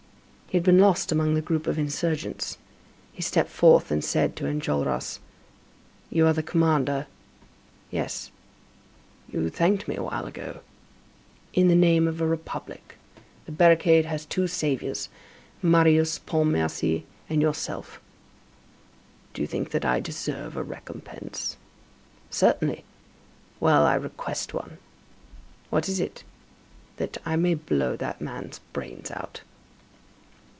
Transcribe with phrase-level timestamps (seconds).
[0.47, 2.57] He had been lost among the group of insurgents.
[3.13, 5.19] He stepped forth and said to Enjolras:
[6.09, 7.07] "You are the commander?"
[7.89, 8.31] "Yes."
[9.31, 10.59] "You thanked me a while ago."
[11.53, 12.97] "In the name of the Republic.
[13.45, 15.07] The barricade has two saviors,
[15.61, 18.01] Marius Pontmercy and yourself."
[19.33, 21.55] "Do you think that I deserve a recompense?"
[22.29, 22.83] "Certainly."
[23.61, 24.79] "Well, I request one."
[25.69, 26.25] "What is it?"
[26.97, 29.43] "That I may blow that man's brains out."